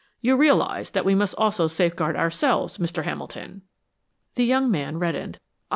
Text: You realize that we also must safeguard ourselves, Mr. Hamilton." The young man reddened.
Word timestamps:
You 0.19 0.35
realize 0.35 0.89
that 0.89 1.05
we 1.05 1.13
also 1.13 1.63
must 1.65 1.75
safeguard 1.75 2.15
ourselves, 2.15 2.79
Mr. 2.79 3.03
Hamilton." 3.03 3.61
The 4.33 4.45
young 4.45 4.71
man 4.71 4.97
reddened. 4.97 5.37